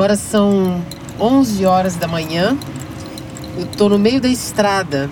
[0.00, 0.82] Agora são
[1.20, 2.56] 11 horas da manhã.
[3.54, 5.10] Eu tô no meio da estrada.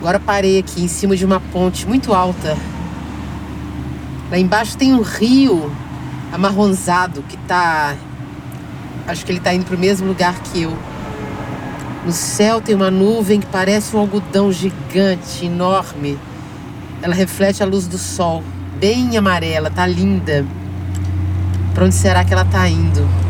[0.00, 2.56] Agora parei aqui em cima de uma ponte muito alta.
[4.28, 5.70] Lá embaixo tem um rio
[6.32, 7.94] amarronzado que tá.
[9.06, 10.76] Acho que ele tá indo pro mesmo lugar que eu.
[12.04, 16.18] No céu tem uma nuvem que parece um algodão gigante, enorme.
[17.00, 18.42] Ela reflete a luz do sol,
[18.80, 20.44] bem amarela, tá linda.
[21.72, 23.27] Para onde será que ela tá indo?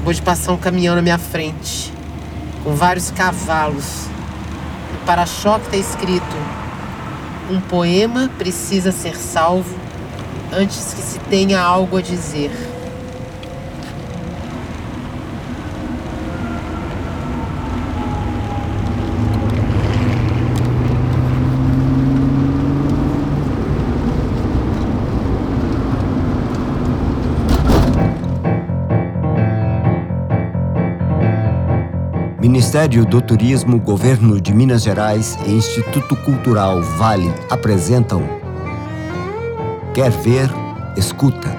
[0.00, 1.92] Acabou de passar um caminhão na minha frente,
[2.64, 4.06] com vários cavalos.
[4.94, 6.36] No para-choque está escrito:
[7.50, 9.76] Um poema precisa ser salvo
[10.50, 12.50] antes que se tenha algo a dizer.
[32.60, 38.22] Ministério do Turismo, Governo de Minas Gerais e Instituto Cultural Vale apresentam
[39.94, 40.50] Quer Ver,
[40.94, 41.56] Escuta.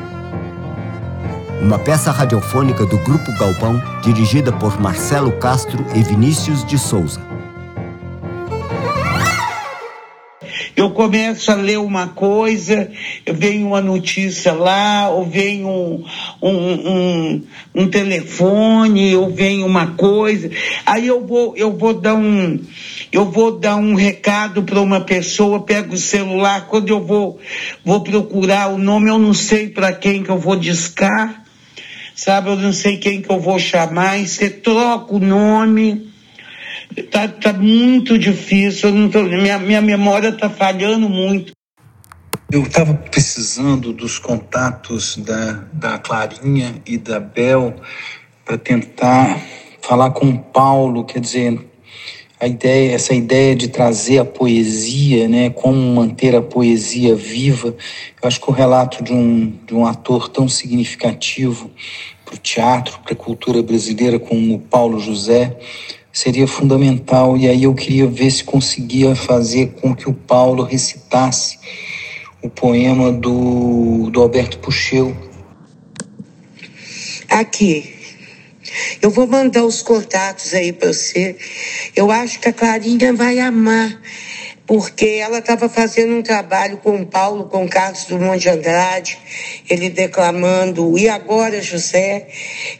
[1.59, 7.30] Uma peça radiofônica do Grupo Galpão, dirigida por Marcelo Castro e Vinícius de Souza.
[10.91, 12.91] Começo a ler uma coisa,
[13.25, 16.03] eu venho uma notícia lá, ou vem um,
[16.41, 17.43] um, um,
[17.75, 20.49] um telefone, ou vem uma coisa.
[20.85, 22.59] Aí eu vou, eu vou dar um,
[23.11, 27.39] eu vou dar um recado para uma pessoa, pego o celular, quando eu vou,
[27.83, 31.43] vou procurar o nome, eu não sei para quem que eu vou discar,
[32.15, 32.49] sabe?
[32.49, 36.11] Eu não sei quem que eu vou chamar, e você troca o nome
[37.09, 41.53] Tá, tá muito difícil, tô, minha, minha memória tá falhando muito.
[42.51, 47.75] Eu estava precisando dos contatos da, da Clarinha e da Bel
[48.43, 49.39] para tentar
[49.81, 51.65] falar com o Paulo, quer dizer,
[52.41, 57.69] a ideia, essa ideia de trazer a poesia, né, como manter a poesia viva.
[58.21, 61.71] Eu acho que o relato de um, de um ator tão significativo
[62.25, 65.57] para o teatro, para a cultura brasileira como o Paulo José,
[66.11, 67.37] seria fundamental.
[67.37, 71.57] E aí eu queria ver se conseguia fazer com que o Paulo recitasse
[72.41, 75.15] o poema do, do Alberto Pucheu.
[77.29, 77.95] Aqui.
[79.01, 81.35] Eu vou mandar os contatos aí para você.
[81.95, 83.99] Eu acho que a Clarinha vai amar
[84.71, 89.17] porque ela estava fazendo um trabalho com Paulo, com Carlos Drummond de Andrade,
[89.69, 92.29] ele declamando E Agora José.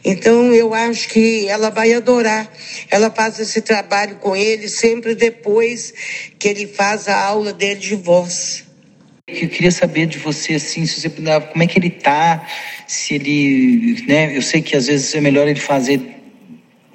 [0.02, 2.50] Então eu acho que ela vai adorar.
[2.90, 5.94] Ela faz esse trabalho com ele sempre depois
[6.40, 8.64] que ele faz a aula dele de voz.
[9.28, 12.48] Eu queria saber de você, assim, se você, como é que ele tá,
[12.88, 16.00] se ele, né, eu sei que às vezes é melhor ele fazer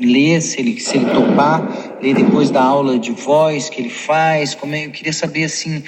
[0.00, 4.54] ler, se ele, se ele topar, ler depois da aula de voz que ele faz.
[4.54, 5.82] Como é, eu queria saber, assim,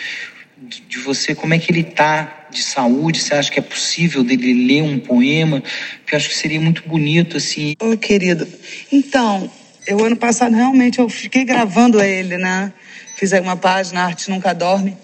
[0.57, 3.21] de, você, como é que ele está de saúde?
[3.21, 5.63] Você acha que é possível dele ler um poema?
[6.01, 7.75] Porque eu acho que seria muito bonito, assim.
[7.81, 8.47] Ô, querido,
[8.91, 9.51] então,
[9.87, 12.73] eu ano passado realmente eu fiquei gravando ele, né?
[13.17, 14.97] Fiz aí uma página, Arte Nunca Dorme.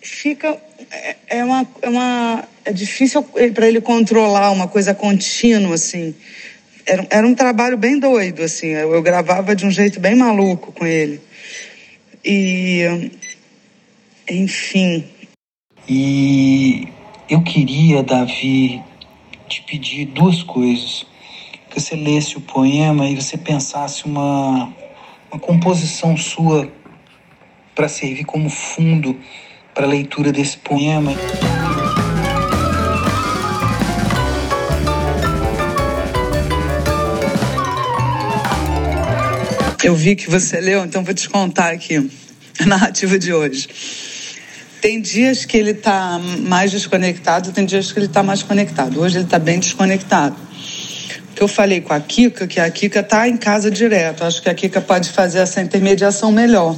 [0.00, 0.56] Fica.
[0.90, 1.66] É, é uma.
[1.82, 6.14] É, uma, é difícil para ele controlar uma coisa contínua, assim
[6.86, 8.68] era, era um trabalho bem doido, assim.
[8.68, 11.20] Eu, eu gravava de um jeito bem maluco com ele.
[12.24, 13.10] E.
[14.30, 15.04] Enfim.
[15.88, 16.88] E
[17.28, 18.82] eu queria, Davi,
[19.48, 21.06] te pedir duas coisas.
[21.70, 24.72] Que você lesse o poema e você pensasse uma,
[25.30, 26.70] uma composição sua
[27.74, 29.18] para servir como fundo
[29.74, 31.12] para a leitura desse poema.
[39.84, 42.10] Eu vi que você leu, então vou te contar aqui
[42.58, 43.68] a narrativa de hoje.
[44.80, 48.98] Tem dias que ele está mais desconectado, tem dias que ele está mais conectado.
[48.98, 50.34] Hoje ele está bem desconectado.
[51.26, 54.24] Porque eu falei com a Kika que a Kika está em casa direto.
[54.24, 56.74] Acho que a Kika pode fazer essa intermediação melhor.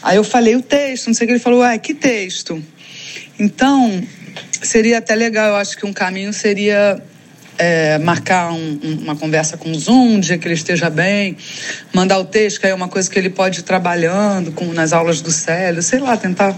[0.00, 1.32] Aí eu falei o texto, não sei o que.
[1.32, 2.62] Ele falou, ué, que texto?
[3.36, 4.00] Então,
[4.62, 7.02] seria até legal, eu acho que um caminho seria
[7.58, 11.36] é, marcar um, uma conversa com o Zoom, um dia que ele esteja bem,
[11.92, 15.20] mandar o texto, que é uma coisa que ele pode ir trabalhando com, nas aulas
[15.20, 16.56] do Célio, sei lá, tentar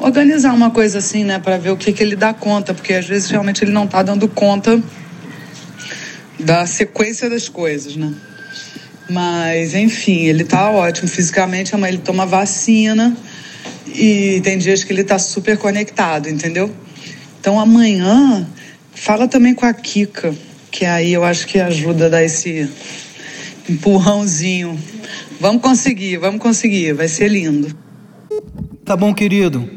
[0.00, 3.06] organizar uma coisa assim, né, para ver o que, que ele dá conta, porque às
[3.06, 4.82] vezes realmente ele não está dando conta
[6.38, 8.12] da sequência das coisas, né?
[9.10, 13.16] Mas, enfim, ele está ótimo fisicamente, ele toma vacina
[13.86, 16.70] e tem dias que ele está super conectado, entendeu?
[17.40, 18.46] Então amanhã
[19.00, 20.34] Fala também com a Kika,
[20.70, 22.70] que aí eu acho que ajuda a dar esse
[23.68, 24.78] empurrãozinho.
[25.40, 27.74] Vamos conseguir, vamos conseguir, vai ser lindo.
[28.84, 29.68] Tá bom, querido.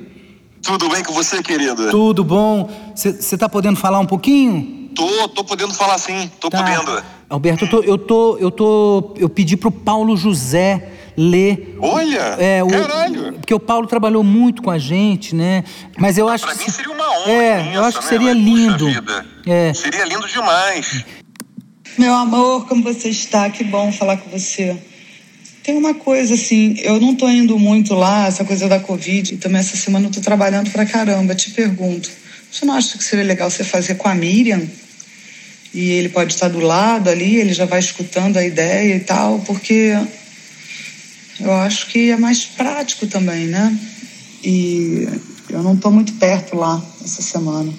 [0.61, 1.89] Tudo bem com você, querido?
[1.91, 2.69] Tudo bom.
[2.95, 4.89] Você tá podendo falar um pouquinho?
[4.95, 6.63] Tô, tô podendo falar sim, tô tá.
[6.63, 7.03] podendo.
[7.29, 11.75] Alberto, eu tô, eu tô, eu tô, eu pedi pro Paulo José ler.
[11.79, 13.33] Olha, é, o, caralho.
[13.33, 15.63] Porque o Paulo trabalhou muito com a gente, né?
[15.97, 17.31] Mas eu acho pra que mim seria uma honra.
[17.31, 18.09] É, eu acho que né?
[18.09, 18.87] seria lindo.
[19.45, 19.73] É.
[19.73, 21.05] Seria lindo demais.
[21.97, 23.49] Meu amor, como você está?
[23.49, 24.77] Que bom falar com você.
[25.63, 29.37] Tem uma coisa assim, eu não tô indo muito lá, essa coisa da Covid, e
[29.37, 31.35] também essa semana eu tô trabalhando pra caramba.
[31.35, 32.09] Te pergunto,
[32.51, 34.61] você não acha que seria legal você fazer com a Miriam?
[35.73, 39.39] E ele pode estar do lado ali, ele já vai escutando a ideia e tal,
[39.39, 39.95] porque
[41.41, 43.77] eu acho que é mais prático também, né?
[44.43, 45.07] E
[45.49, 47.71] eu não tô muito perto lá essa semana.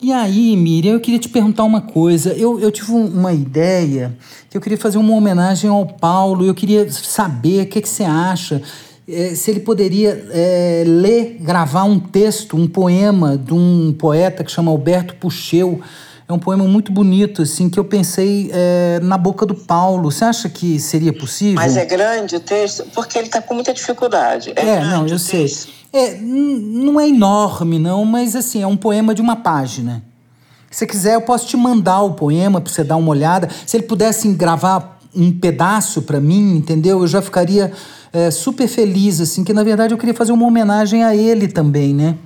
[0.00, 2.34] E aí, Miriam, eu queria te perguntar uma coisa.
[2.34, 4.14] Eu, eu tive uma ideia
[4.50, 6.44] que eu queria fazer uma homenagem ao Paulo.
[6.44, 8.60] Eu queria saber o que, que você acha.
[9.08, 14.52] É, se ele poderia é, ler, gravar um texto, um poema de um poeta que
[14.52, 15.80] chama Alberto Pucheu.
[16.26, 20.10] É um poema muito bonito, assim, que eu pensei é, na boca do Paulo.
[20.10, 21.56] Você acha que seria possível?
[21.56, 22.84] Mas é grande o texto?
[22.94, 24.52] Porque ele está com muita dificuldade.
[24.56, 25.46] É, é não, eu sei.
[25.92, 30.02] É, não é enorme, não, mas assim, é um poema de uma página.
[30.70, 33.48] Se você quiser, eu posso te mandar o poema para você dar uma olhada.
[33.66, 37.00] Se ele pudesse gravar um pedaço para mim, entendeu?
[37.00, 37.70] Eu já ficaria
[38.12, 41.94] é, super feliz, assim, que na verdade eu queria fazer uma homenagem a ele também,
[41.94, 42.16] né?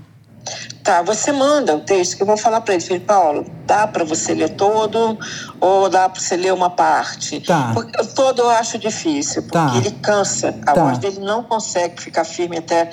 [0.83, 2.83] Tá, você manda o texto que eu vou falar para ele.
[2.83, 5.19] Falei, Paulo, dá para você ler todo
[5.61, 7.41] ou dá para você ler uma parte?
[7.41, 7.73] Tá.
[7.75, 9.77] Porque todo eu acho difícil, porque tá.
[9.77, 10.55] ele cansa.
[10.67, 10.85] A tá.
[10.85, 12.91] voz dele não consegue ficar firme até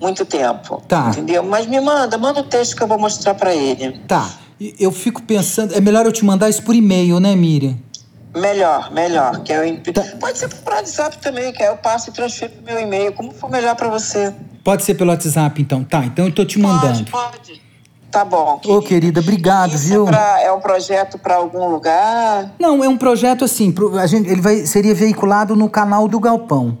[0.00, 0.82] muito tempo.
[0.88, 1.10] Tá.
[1.10, 1.42] Entendeu?
[1.42, 4.00] Mas me manda, manda o texto que eu vou mostrar para ele.
[4.06, 4.28] Tá.
[4.78, 7.76] Eu fico pensando, é melhor eu te mandar isso por e-mail, né, Miriam?
[8.36, 9.40] Melhor, melhor.
[9.42, 9.86] Que eu imp...
[9.92, 10.02] tá.
[10.20, 13.32] Pode ser por WhatsApp também, que aí eu passo e transfiro pro meu e-mail, como
[13.32, 14.34] for melhor para você.
[14.62, 15.82] Pode ser pelo WhatsApp, então.
[15.82, 17.04] Tá, então eu tô te mandando.
[17.10, 17.66] Pode, pode.
[18.10, 18.60] Tá bom.
[18.64, 20.06] Ô, querida, obrigado, Isso viu?
[20.06, 22.54] É, pra, é um projeto para algum lugar?
[22.58, 26.18] Não, é um projeto assim, pro, a gente, ele vai, seria veiculado no canal do
[26.18, 26.78] Galpão.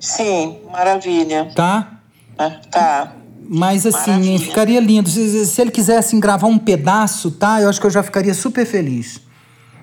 [0.00, 1.50] Sim, maravilha.
[1.54, 2.00] Tá?
[2.38, 3.12] Ah, tá.
[3.48, 4.38] Mas assim, Maravilha.
[4.38, 5.08] ficaria lindo.
[5.08, 7.60] Se, se, ele quisesse gravar um pedaço, tá?
[7.60, 9.20] Eu acho que eu já ficaria super feliz.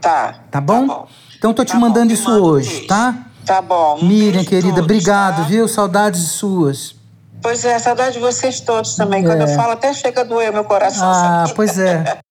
[0.01, 0.39] Tá.
[0.49, 0.87] Tá bom?
[0.87, 1.07] Tá bom.
[1.37, 3.27] Então tô te tá mandando bom, isso hoje, tá?
[3.45, 3.99] Tá bom.
[3.99, 5.43] Um Miriam, querida, todos, obrigado, tá?
[5.43, 5.67] viu?
[5.67, 6.95] Saudades suas.
[7.41, 9.23] Pois é, saudade de vocês todos também.
[9.23, 9.27] É.
[9.27, 9.55] Quando eu é.
[9.55, 11.09] falo, até chega a doer meu coração.
[11.09, 11.53] Ah, sabe?
[11.55, 12.21] pois é.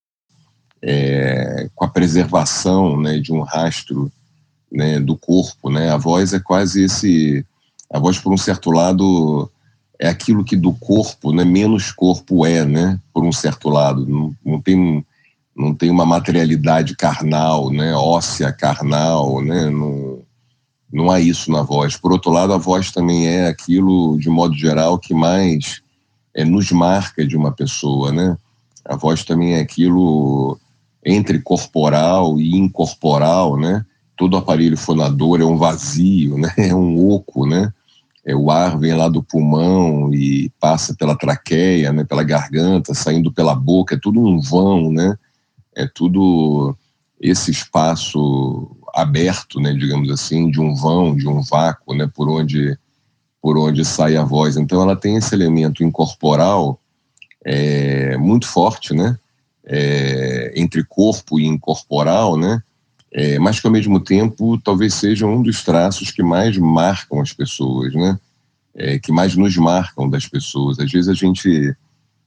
[0.83, 1.69] é.
[1.75, 4.11] Com a preservação né, de um rastro
[4.71, 5.91] né, do corpo, né?
[5.91, 7.45] A voz é quase esse...
[7.93, 9.51] A voz, por um certo lado
[10.01, 14.07] é aquilo que do corpo, né, menos corpo é, né, por um certo lado.
[14.07, 15.05] Não, não, tem,
[15.57, 20.23] não tem uma materialidade carnal, né, óssea carnal, né, não,
[20.93, 21.97] não há isso na voz.
[21.97, 25.83] Por outro lado, a voz também é aquilo, de modo geral, que mais
[26.35, 28.37] é, nos marca de uma pessoa, né.
[28.85, 30.59] A voz também é aquilo
[31.05, 33.85] entre corporal e incorporal, né.
[34.17, 37.73] Todo aparelho fonador é um vazio, né, é um oco, né
[38.25, 43.33] é, o ar vem lá do pulmão e passa pela traqueia, né, pela garganta, saindo
[43.33, 45.17] pela boca, é tudo um vão, né?
[45.75, 46.77] É tudo
[47.21, 52.79] esse espaço aberto, né, digamos assim, de um vão, de um vácuo, né, por onde
[53.43, 54.59] por onde sai a voz.
[54.59, 56.79] Então ela tem esse elemento incorporal
[57.45, 59.19] é, muito forte, né,
[59.65, 62.63] é, entre corpo e incorporal, né,
[63.13, 67.33] é, mas que ao mesmo tempo talvez seja um dos traços que mais marcam as
[67.33, 68.19] pessoas, né?
[68.73, 70.79] É, que mais nos marcam das pessoas.
[70.79, 71.75] Às vezes a gente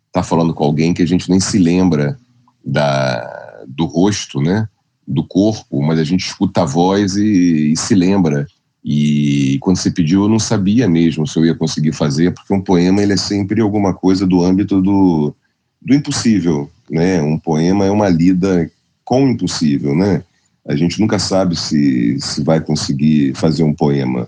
[0.08, 2.20] está falando com alguém que a gente nem se lembra
[2.64, 4.68] da, do rosto, né?
[5.08, 8.48] Do corpo, mas a gente escuta a voz e, e se lembra.
[8.84, 12.62] E quando você pediu, eu não sabia mesmo se eu ia conseguir fazer, porque um
[12.62, 15.34] poema ele é sempre alguma coisa do âmbito do,
[15.82, 17.22] do impossível, né?
[17.22, 18.70] Um poema é uma lida
[19.04, 20.24] com o impossível, né?
[20.66, 24.28] a gente nunca sabe se, se vai conseguir fazer um poema.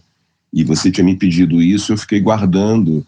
[0.51, 3.05] E você tinha me pedido isso, eu fiquei guardando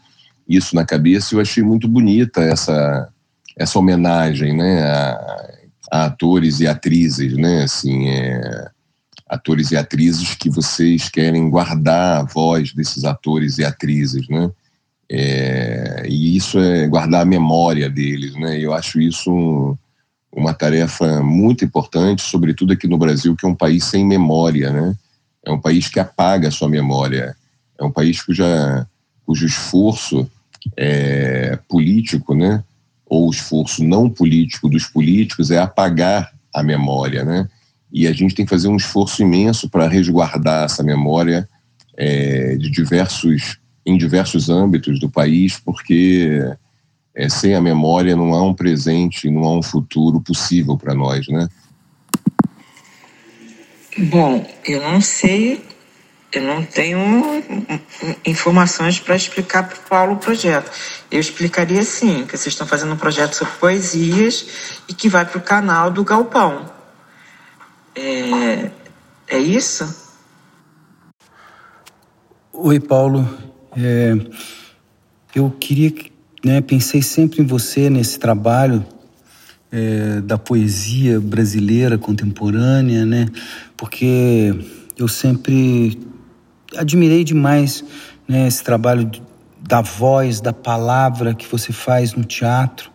[0.47, 3.09] isso na cabeça e eu achei muito bonita essa,
[3.57, 5.49] essa homenagem né, a,
[5.91, 8.69] a atores e atrizes, né, assim, é,
[9.27, 14.51] atores e atrizes que vocês querem guardar a voz desses atores e atrizes, né,
[15.09, 19.77] é, e isso é guardar a memória deles, né, eu acho isso um,
[20.31, 24.95] uma tarefa muito importante, sobretudo aqui no Brasil, que é um país sem memória, né?
[25.43, 27.35] É um país que apaga a sua memória.
[27.79, 28.85] É um país cuja,
[29.25, 30.29] cujo esforço
[30.75, 32.63] é, político, né?
[33.09, 37.47] Ou o esforço não político dos políticos é apagar a memória, né?
[37.91, 41.47] E a gente tem que fazer um esforço imenso para resguardar essa memória
[41.95, 46.41] é, de diversos, em diversos âmbitos do país, porque
[47.15, 51.27] é, sem a memória não há um presente, não há um futuro possível para nós,
[51.27, 51.47] né?
[53.97, 55.59] Bom, eu não sei
[56.31, 57.43] eu não tenho
[58.25, 60.69] informações para explicar para o Paulo o projeto.
[61.09, 64.45] Eu explicaria sim, que vocês estão fazendo um projeto sobre poesias
[64.89, 66.69] e que vai para o canal do Galpão.
[67.95, 68.69] É,
[69.27, 70.07] é isso?
[72.51, 73.27] Oi, Paulo.
[73.75, 74.13] É,
[75.33, 75.93] eu queria,
[76.43, 78.85] né, pensei sempre em você nesse trabalho
[79.71, 83.27] é, da poesia brasileira contemporânea, né?
[83.75, 84.53] Porque
[84.97, 85.97] eu sempre
[86.77, 87.83] admirei demais
[88.27, 89.09] né, esse trabalho
[89.59, 92.91] da voz, da palavra que você faz no teatro,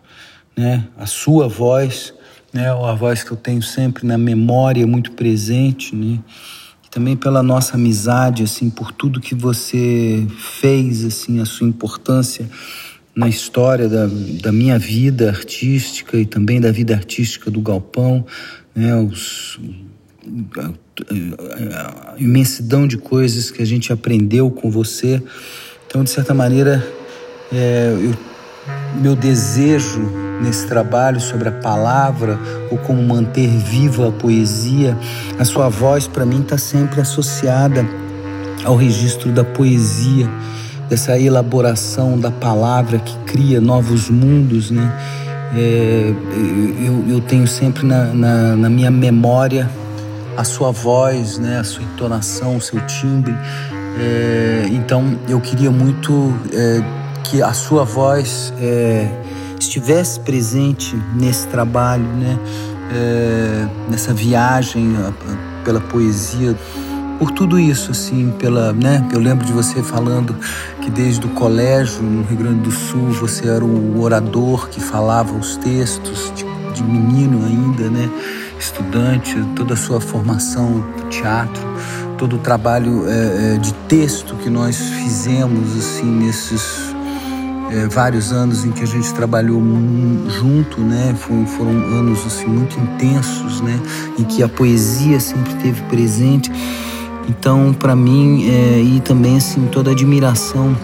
[0.55, 2.13] né, a sua voz,
[2.51, 6.19] né, a voz que eu tenho sempre na memória, muito presente, né,
[6.85, 12.49] e também pela nossa amizade, assim, por tudo que você fez, assim, a sua importância
[13.15, 14.07] na história da,
[14.41, 18.25] da minha vida artística e também da vida artística do Galpão,
[18.75, 19.59] né, os,
[21.73, 25.21] a imensidão de coisas que a gente aprendeu com você.
[25.87, 26.85] Então, de certa maneira,
[27.51, 28.13] é, eu,
[29.01, 30.01] meu desejo
[30.41, 32.39] nesse trabalho sobre a palavra
[32.71, 34.97] ou como manter viva a poesia,
[35.37, 37.85] a sua voz para mim está sempre associada
[38.63, 40.29] ao registro da poesia,
[40.89, 44.91] dessa elaboração da palavra que cria novos mundos, né?
[45.55, 46.13] É,
[46.83, 49.69] eu, eu, tenho sempre na, na, na minha memória
[50.37, 53.35] a sua voz, né, a sua entonação, o seu timbre.
[53.99, 56.81] É, então eu queria muito é,
[57.23, 59.07] que a sua voz é,
[59.59, 62.37] estivesse presente nesse trabalho, né,
[62.91, 64.95] é, nessa viagem
[65.63, 66.55] pela poesia.
[67.19, 69.07] Por tudo isso, assim, pela, né?
[69.13, 70.35] Eu lembro de você falando
[70.81, 75.33] que desde o colégio no Rio Grande do Sul você era o orador que falava
[75.33, 78.09] os textos de, de menino ainda, né?
[78.63, 81.61] Estudante, toda a sua formação do teatro,
[82.17, 86.93] todo o trabalho é, é, de texto que nós fizemos assim nesses
[87.71, 89.61] é, vários anos em que a gente trabalhou
[90.29, 91.15] junto, né?
[91.17, 93.79] Foram, foram anos assim muito intensos, né?
[94.17, 96.51] Em que a poesia sempre esteve presente.
[97.27, 100.75] Então, para mim, é, e também assim toda a admiração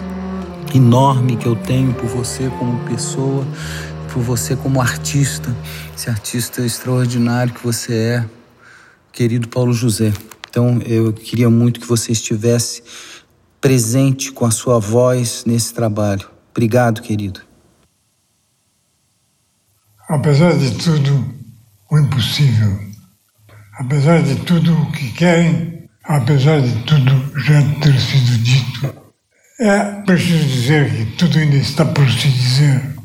[0.74, 3.44] enorme que eu tenho por você como pessoa
[4.12, 5.54] por você como artista,
[5.96, 8.24] esse artista extraordinário que você é,
[9.12, 10.12] querido Paulo José.
[10.48, 12.82] Então eu queria muito que você estivesse
[13.60, 16.28] presente com a sua voz nesse trabalho.
[16.50, 17.40] Obrigado, querido.
[20.08, 21.34] Apesar de tudo,
[21.90, 22.78] o impossível.
[23.78, 28.94] Apesar de tudo o que querem, apesar de tudo já ter sido dito,
[29.60, 32.99] é preciso dizer que tudo ainda está por se dizer.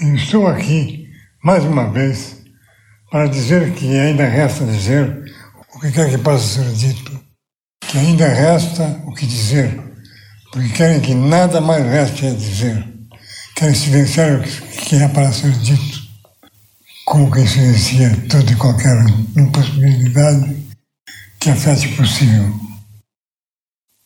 [0.00, 1.10] Estou aqui,
[1.44, 2.42] mais uma vez,
[3.10, 5.30] para dizer que ainda resta dizer
[5.74, 7.20] o que quer que possa ser dito,
[7.80, 9.78] que ainda resta o que dizer,
[10.50, 12.88] porque querem que nada mais reste a dizer,
[13.54, 16.00] querem silenciar o que é para ser dito,
[17.04, 18.96] como quem silencia toda e qualquer
[19.36, 20.56] impossibilidade
[21.38, 22.50] que afete o possível.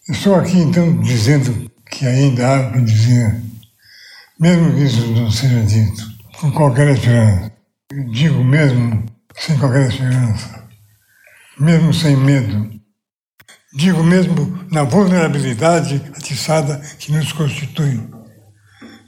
[0.09, 3.47] Estou aqui então dizendo que ainda há o que dizer
[4.39, 6.05] mesmo que isso não seja dito
[6.41, 7.53] com qualquer esperança.
[8.13, 9.07] Digo mesmo
[9.39, 10.69] sem qualquer esperança,
[11.59, 12.71] mesmo sem medo.
[13.75, 18.01] Digo mesmo na vulnerabilidade atiçada que nos constitui.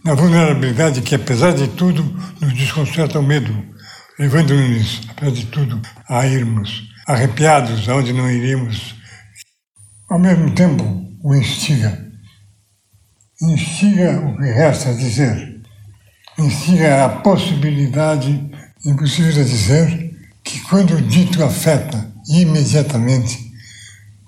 [0.04, 2.02] Na vulnerabilidade que, apesar de tudo,
[2.40, 3.52] nos desconcerta o medo,
[4.18, 8.94] levando-nos, apesar de tudo, a irmos, arrepiados aonde não iríamos.
[10.08, 10.84] Ao mesmo tempo,
[11.22, 12.07] o instiga
[13.40, 15.60] instiga o que resta a dizer,
[16.38, 18.50] instiga a possibilidade,
[18.84, 23.52] impossível de dizer, que quando o dito afeta imediatamente,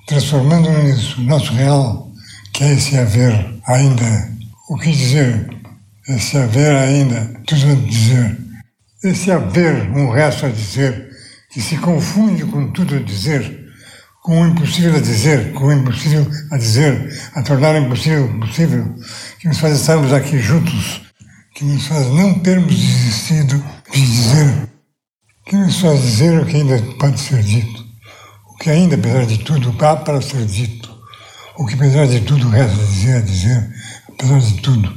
[0.07, 2.11] transformando nisso nosso real,
[2.52, 4.31] que é esse haver ainda,
[4.69, 5.49] o que dizer,
[6.09, 8.38] esse haver ainda, tudo a dizer,
[9.02, 11.11] esse haver um resto a dizer,
[11.50, 13.60] que se confunde com tudo a dizer,
[14.23, 18.95] com o impossível a dizer, com o impossível a dizer, a tornar impossível possível,
[19.39, 21.03] que nos faz estarmos aqui juntos,
[21.55, 24.69] que nos faz não termos desistido de dizer,
[25.47, 27.85] que nos faz dizer o que ainda pode ser dito,
[28.49, 30.91] o que ainda, apesar de tudo, há para ser dito,
[31.57, 33.75] o que, apesar de tudo, resta dizer, a dizer,
[34.09, 34.95] apesar de tudo.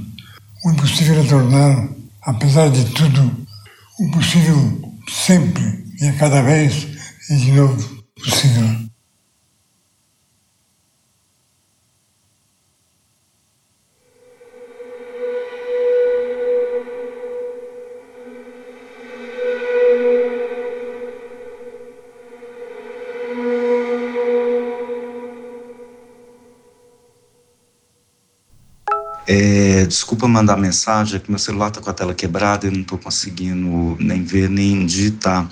[0.65, 1.89] O impossível a tornar
[2.25, 3.45] apesar de tudo,
[3.99, 5.63] o possível sempre
[5.99, 6.87] e a cada vez
[7.29, 8.92] e de novo possível.
[29.25, 32.81] É, desculpa mandar mensagem, é que meu celular está com a tela quebrada e não
[32.81, 35.49] estou conseguindo nem ver nem digitar.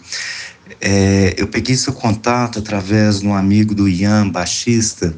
[0.80, 5.16] É, eu peguei seu contato através de um amigo do Ian, baixista,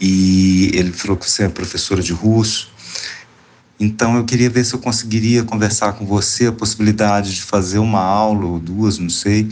[0.00, 2.70] e ele falou que você é professora de russo.
[3.78, 8.00] Então eu queria ver se eu conseguiria conversar com você a possibilidade de fazer uma
[8.00, 9.48] aula ou duas, não sei.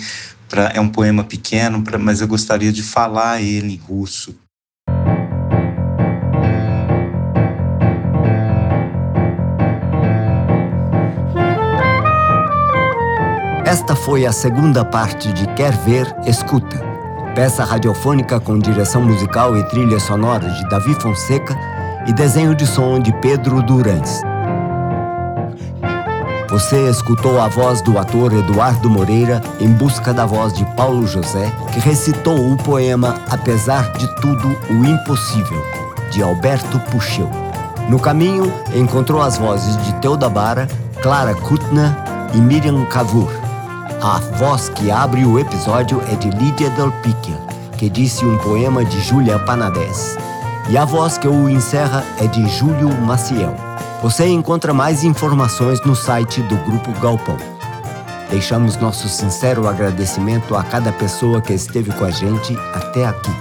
[0.48, 4.36] Pra, é um poema pequeno, pra, mas eu gostaria de falar ele em russo.
[13.70, 16.76] Esta foi a segunda parte de Quer Ver, Escuta,
[17.36, 21.56] peça radiofônica com direção musical e trilha sonora de Davi Fonseca
[22.04, 24.22] e desenho de som de Pedro Durães.
[26.48, 31.52] Você escutou a voz do ator Eduardo Moreira em busca da voz de Paulo José,
[31.72, 35.64] que recitou o poema Apesar de Tudo, o Impossível,
[36.10, 37.30] de Alberto Puxeu.
[37.88, 40.66] No caminho, encontrou as vozes de Teoda Bara,
[41.00, 41.94] Clara Kutner
[42.34, 43.39] e Miriam Cavour.
[44.02, 46.90] A voz que abre o episódio é de Lídia Del
[47.76, 50.16] que disse um poema de Júlia Panadés.
[50.70, 53.54] E a voz que o encerra é de Júlio Maciel.
[54.02, 57.36] Você encontra mais informações no site do Grupo Galpão.
[58.30, 63.32] Deixamos nosso sincero agradecimento a cada pessoa que esteve com a gente até aqui.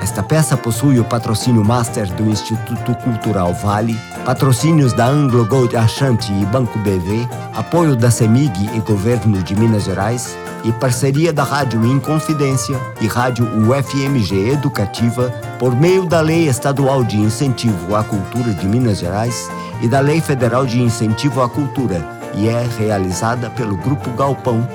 [0.00, 6.32] Esta peça possui o patrocínio master do Instituto Cultural Vale, patrocínios da Anglo Gold Ashanti
[6.32, 11.84] e Banco BV, apoio da CEMIG e Governo de Minas Gerais e parceria da Rádio
[11.84, 18.66] Inconfidência e Rádio UFMG Educativa por meio da Lei Estadual de Incentivo à Cultura de
[18.66, 19.50] Minas Gerais
[19.82, 22.02] e da Lei Federal de Incentivo à Cultura
[22.34, 24.66] e é realizada pelo Grupo Galpão,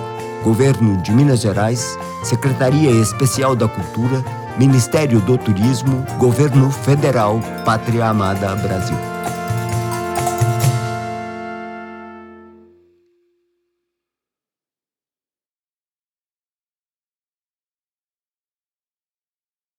[0.44, 4.24] Governo de Minas Gerais, Secretaria Especial da Cultura
[4.60, 8.98] Ministério do Turismo, Governo Federal, Pátria Amada Brasil.